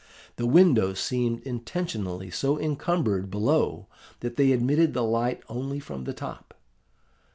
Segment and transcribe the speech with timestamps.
[0.37, 3.85] The windows seemed intentionally so encumbered below
[4.21, 6.55] that they admitted the light only from the top.